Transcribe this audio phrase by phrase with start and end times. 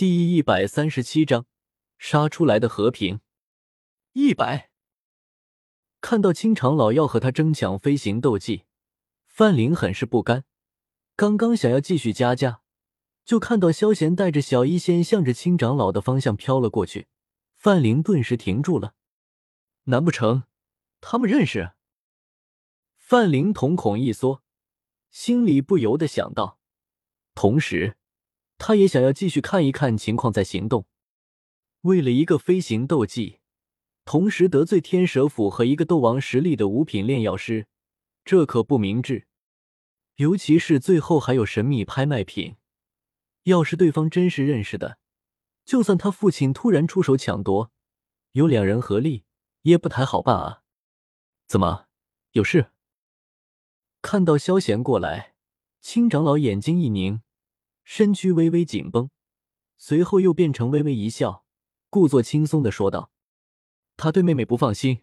[0.00, 1.44] 第一百三十七章
[1.98, 3.20] 杀出来的和平。
[4.14, 4.70] 一百。
[6.00, 8.64] 看到青长老要和他争抢飞行斗技，
[9.26, 10.46] 范林很是不甘，
[11.16, 12.62] 刚刚想要继续加价，
[13.26, 17.08] 就看到萧贤带着小医仙向着青长老的方向飘了过去，
[17.54, 18.94] 范林顿时停住了。
[19.84, 20.44] 难不成
[21.02, 21.72] 他们认识？
[22.96, 24.42] 范林瞳孔一缩，
[25.10, 26.58] 心里不由得想到，
[27.34, 27.98] 同时。
[28.60, 30.84] 他也想要继续看一看情况再行动。
[31.80, 33.40] 为了一个飞行斗技，
[34.04, 37.66] 同时得罪天蛇府和一个斗王实力的五品炼药师，
[38.22, 39.26] 这可不明智。
[40.16, 42.56] 尤其是最后还有神秘拍卖品，
[43.44, 44.98] 要是对方真是认识的，
[45.64, 47.72] 就算他父亲突然出手抢夺，
[48.32, 49.24] 有两人合力
[49.62, 50.62] 也不太好办啊！
[51.46, 51.86] 怎么
[52.32, 52.70] 有事？
[54.02, 55.34] 看到萧贤过来，
[55.80, 57.22] 青长老眼睛一凝。
[57.92, 59.10] 身躯微微紧绷，
[59.76, 61.44] 随后又变成微微一笑，
[61.88, 63.10] 故作轻松的说道
[63.98, 65.00] ：“他对妹妹不放心，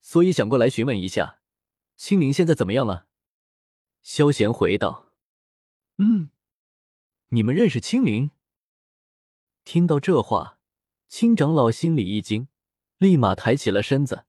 [0.00, 1.38] 所以想过来询问一下，
[1.96, 3.06] 青灵现在怎么样了？”
[4.02, 5.12] 萧贤回道
[5.98, 6.30] ：“嗯，
[7.28, 8.32] 你们认识青灵？”
[9.62, 10.58] 听到这话，
[11.06, 12.48] 青长老心里一惊，
[12.98, 14.24] 立马抬起了身子，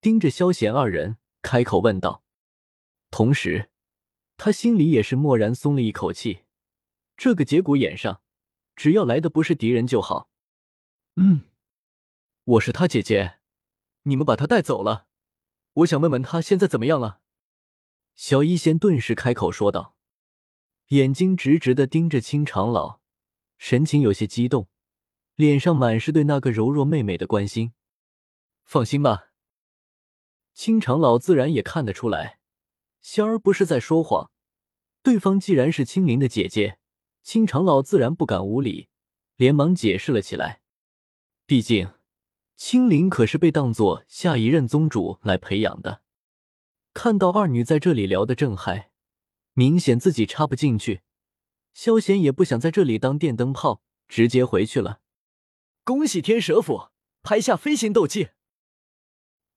[0.00, 2.22] 盯着萧贤二人，开口问道。
[3.10, 3.68] 同时，
[4.36, 6.41] 他心里也是蓦然松了一口气。
[7.22, 8.20] 这个节骨眼上，
[8.74, 10.28] 只要来的不是敌人就好。
[11.14, 11.42] 嗯，
[12.42, 13.38] 我是他姐姐，
[14.02, 15.06] 你们把她带走了。
[15.74, 17.20] 我想问问她现在怎么样了。
[18.16, 19.94] 小医仙顿时开口说道，
[20.88, 22.98] 眼睛直直的盯着青长老，
[23.56, 24.68] 神情有些激动，
[25.36, 27.72] 脸上满是对那个柔弱妹妹的关心。
[28.64, 29.28] 放心吧，
[30.54, 32.40] 青长老自然也看得出来，
[33.00, 34.32] 仙儿不是在说谎。
[35.04, 36.80] 对方既然是青灵的姐姐。
[37.22, 38.88] 青长老自然不敢无礼，
[39.36, 40.60] 连忙解释了起来。
[41.46, 41.92] 毕竟，
[42.56, 46.02] 青灵可是被当做下一任宗主来培养的。
[46.94, 48.90] 看到二女在这里聊得正嗨，
[49.54, 51.02] 明显自己插不进去，
[51.74, 55.00] 萧贤也不想在这里当电灯泡，直接回去了。
[55.84, 56.88] 恭喜天蛇府
[57.22, 58.30] 拍下飞行斗技！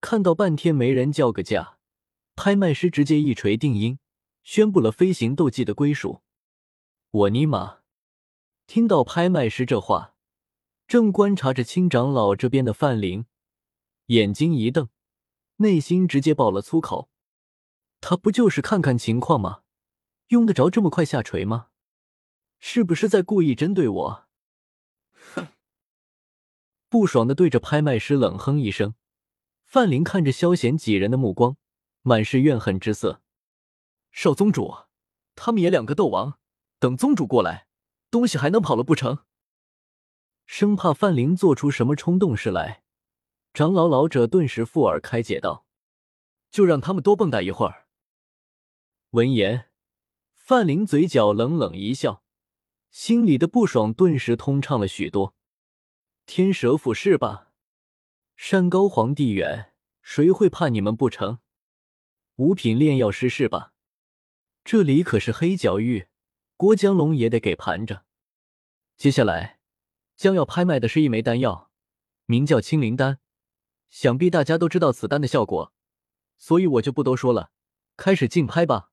[0.00, 1.78] 看到半天没人叫个价，
[2.36, 3.98] 拍卖师直接一锤定音，
[4.42, 6.23] 宣布了飞行斗技的归属。
[7.14, 7.76] 我尼玛！
[8.66, 10.16] 听到拍卖师这话，
[10.88, 13.26] 正观察着青长老这边的范林，
[14.06, 14.88] 眼睛一瞪，
[15.58, 17.08] 内心直接爆了粗口。
[18.00, 19.60] 他不就是看看情况吗？
[20.30, 21.68] 用得着这么快下垂吗？
[22.58, 24.26] 是不是在故意针对我？
[25.36, 25.46] 哼！
[26.88, 28.96] 不爽的对着拍卖师冷哼一声。
[29.62, 31.56] 范林看着萧贤几人的目光，
[32.02, 33.22] 满是怨恨之色。
[34.10, 34.74] 少宗主，
[35.36, 36.40] 他们也两个斗王。
[36.84, 37.66] 等宗主过来，
[38.10, 39.20] 东西还能跑了不成？
[40.44, 42.82] 生怕范灵做出什么冲动事来，
[43.54, 45.64] 长老老者顿时附耳开解道
[46.52, 47.86] ：“就让他们多蹦跶一会儿。”
[49.12, 49.70] 闻言，
[50.34, 52.22] 范灵嘴角冷冷一笑，
[52.90, 55.34] 心里的不爽顿时通畅了许多。
[56.26, 57.50] 天蛇府是吧？
[58.36, 61.38] 山高皇帝远，谁会怕你们不成？
[62.34, 63.72] 五品炼药师是吧？
[64.62, 66.08] 这里可是黑角域。
[66.56, 68.04] 郭江龙也得给盘着。
[68.96, 69.58] 接下来
[70.16, 71.70] 将要拍卖的是一枚丹药，
[72.26, 73.18] 名叫青灵丹。
[73.88, 75.72] 想必大家都知道此丹的效果，
[76.36, 77.52] 所以我就不多说了，
[77.96, 78.90] 开始竞拍吧。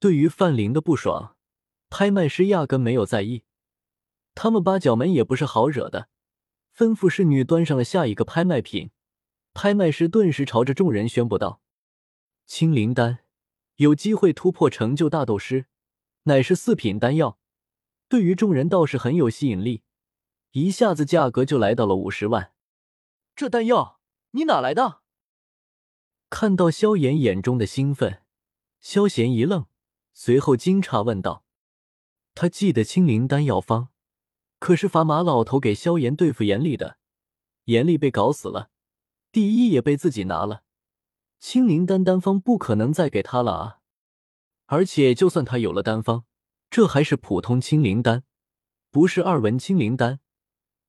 [0.00, 1.36] 对于范林的不爽，
[1.90, 3.44] 拍卖师压根没有在意。
[4.34, 6.08] 他们八角门也不是好惹的，
[6.76, 8.90] 吩咐侍女端上了下一个拍卖品。
[9.54, 11.60] 拍卖师顿时朝着众人宣布道
[12.46, 13.20] ：“青灵丹，
[13.76, 15.66] 有机会突破成就大斗师。”
[16.24, 17.38] 乃是四品丹药，
[18.08, 19.82] 对于众人倒是很有吸引力，
[20.52, 22.52] 一下子价格就来到了五十万。
[23.34, 24.00] 这丹药
[24.32, 25.00] 你哪来的？
[26.30, 28.22] 看到萧炎眼中的兴奋，
[28.80, 29.66] 萧贤一愣，
[30.12, 31.44] 随后惊诧问道
[32.34, 33.88] ：“他记得青灵丹药方，
[34.58, 36.98] 可是砝码老头给萧炎对付严厉的，
[37.64, 38.70] 严厉被搞死了，
[39.32, 40.64] 第一也被自己拿了，
[41.38, 43.74] 青灵丹丹方不可能再给他了啊！”
[44.70, 46.24] 而且，就算他有了丹方，
[46.68, 48.24] 这还是普通青灵丹，
[48.90, 50.20] 不是二文青灵丹。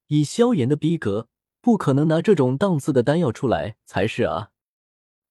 [0.07, 1.29] 以萧炎的逼格，
[1.61, 4.51] 不可能拿这种档次的丹药出来才是啊！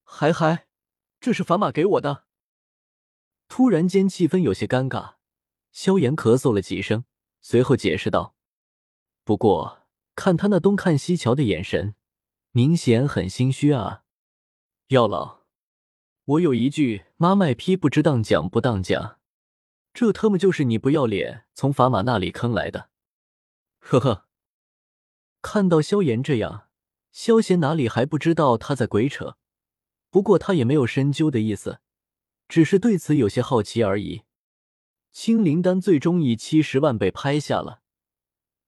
[0.02, 0.66] 还还，
[1.20, 2.24] 这是砝码给我的。
[3.48, 5.16] 突然间，气氛有些尴尬。
[5.70, 7.04] 萧炎咳嗽了几声，
[7.42, 8.34] 随后解释道
[9.24, 11.94] ：“不过，看他那东看西瞧的眼神，
[12.52, 14.04] 明显很心虚啊，
[14.86, 15.37] 药老。”
[16.28, 19.18] 我有一句妈卖批不知当讲不当讲，
[19.94, 22.90] 这特么就是你不要脸从砝码那里坑来的。
[23.78, 24.26] 呵呵，
[25.40, 26.68] 看到萧炎这样，
[27.10, 29.38] 萧贤哪里还不知道他在鬼扯？
[30.10, 31.80] 不过他也没有深究的意思，
[32.46, 34.24] 只是对此有些好奇而已。
[35.10, 37.80] 青灵丹最终以七十万被拍下了，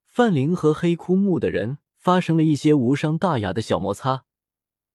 [0.07, 4.25] 范灵和黑枯木的人发生了一些无伤大雅的小摩擦，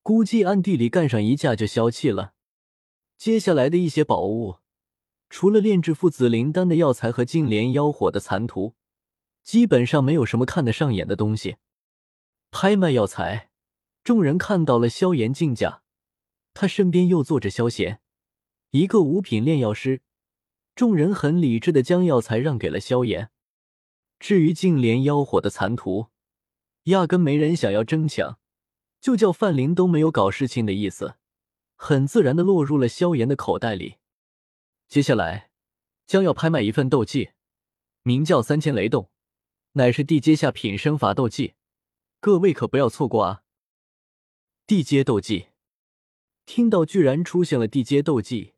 [0.01, 2.33] 估计暗地里干上一架就消气了。
[3.17, 4.57] 接下来的一些宝物，
[5.29, 8.75] 除了炼制父子灵丹的药材和净莲妖火的残图，
[9.43, 11.57] 基本上没有什么看得上眼的东西。
[12.51, 13.49] 拍卖药材，
[14.03, 15.81] 众人看到了萧炎竞价，
[16.53, 18.01] 他身边又坐着萧贤，
[18.71, 20.01] 一个五品炼药师。
[20.75, 23.29] 众人很理智的将药材让给了萧炎。
[24.19, 26.07] 至于净莲妖火的残图，
[26.83, 28.37] 压根没人想要争抢，
[28.99, 31.15] 就叫范林都没有搞事情的意思，
[31.75, 33.97] 很自然的落入了萧炎的口袋里。
[34.87, 35.51] 接下来
[36.05, 37.31] 将要拍卖一份斗技，
[38.03, 39.09] 名叫三千雷动，
[39.73, 41.55] 乃是地阶下品身法斗技，
[42.19, 43.43] 各位可不要错过啊！
[44.67, 45.47] 地阶斗技，
[46.45, 48.53] 听到居然出现了地阶斗技，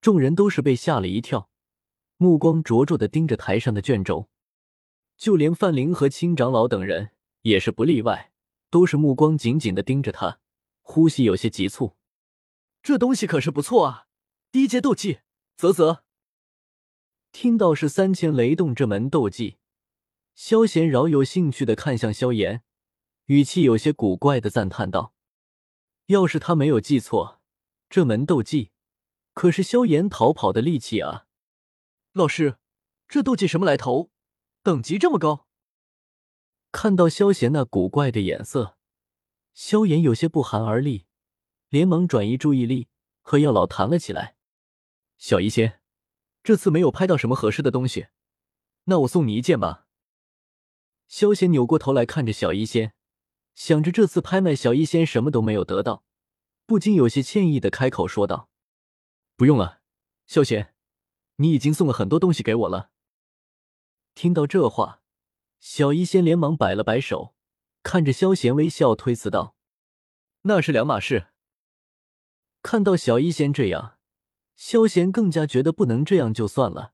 [0.00, 1.48] 众人都是被吓了一跳。
[2.16, 4.28] 目光灼灼的盯着台上的卷轴，
[5.16, 8.32] 就连范林和青长老等人也是不例外，
[8.68, 10.40] 都是目光紧紧的盯着他，
[10.82, 11.96] 呼吸有些急促。
[12.82, 14.06] 这东西可是不错啊，
[14.50, 15.20] 低阶斗技，
[15.56, 16.02] 啧啧。
[17.32, 19.58] 听到是三千雷动这门斗技，
[20.34, 22.62] 萧贤饶有兴趣的看向萧炎，
[23.26, 25.14] 语气有些古怪的赞叹道
[26.06, 27.40] ：“要是他没有记错，
[27.88, 28.72] 这门斗技
[29.34, 31.26] 可是萧炎逃跑的利器啊。”
[32.12, 32.56] 老师，
[33.06, 34.10] 这斗技什么来头？
[34.62, 35.46] 等级这么高？
[36.72, 38.76] 看到萧贤那古怪的眼色，
[39.54, 41.06] 萧炎有些不寒而栗，
[41.70, 42.88] 连忙转移注意力，
[43.22, 44.36] 和药老谈了起来。
[45.18, 45.80] 小医仙，
[46.42, 48.08] 这次没有拍到什么合适的东西，
[48.84, 49.86] 那我送你一件吧。
[51.06, 52.92] 萧贤扭过头来看着小医仙，
[53.54, 56.04] 想着这次拍卖小医仙什么都没有得到，
[56.66, 58.50] 不禁有些歉意的开口说道
[59.36, 59.80] ：“不用了，
[60.26, 60.74] 萧贤。”
[61.36, 62.90] 你已经送了很多东西给我了。
[64.14, 65.02] 听到这话，
[65.60, 67.34] 小医仙连忙摆了摆手，
[67.82, 69.54] 看着萧贤微笑推辞道
[70.42, 71.28] ：“那是两码事。”
[72.62, 73.98] 看到小医仙这样，
[74.54, 76.92] 萧贤更加觉得不能这样就算了，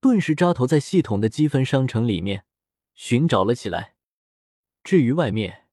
[0.00, 2.44] 顿时扎头在系统的积分商城里面
[2.94, 3.94] 寻找了起来。
[4.82, 5.66] 至于外面，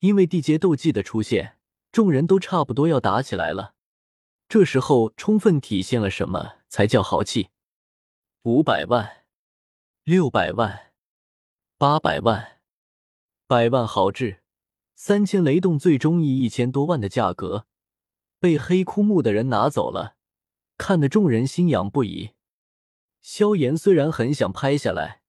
[0.00, 1.58] 因为地阶斗技的出现，
[1.92, 3.74] 众人都差不多要打起来了。
[4.48, 7.50] 这时候，充分体现了什么才叫豪气？
[8.42, 9.24] 五百万、
[10.04, 10.92] 六百万、
[11.76, 12.60] 八百万、
[13.46, 14.42] 百万豪掷，
[14.94, 17.66] 三千雷动，最终以一千多万的价格
[18.46, 20.14] 被黑枯木的人拿走了，
[20.78, 22.34] 看得众人心痒不已。
[23.20, 25.22] 萧炎虽然很想拍下来，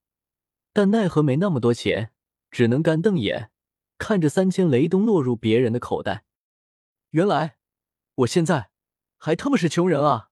[0.72, 2.12] 但奈何没那么多钱，
[2.48, 3.50] 只能干瞪眼
[3.98, 6.26] 看着三千雷东落入别人的口袋。
[7.10, 7.56] 原来，
[8.14, 8.70] 我现在。
[9.16, 10.30] 还他妈是穷人啊！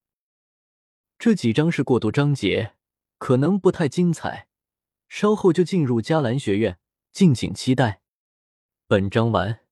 [1.18, 2.76] 这几章是过渡章节，
[3.18, 4.46] 可能不太精彩，
[5.08, 6.78] 稍后就进入迦兰学院，
[7.10, 8.02] 敬请期待。
[8.86, 9.65] 本章完。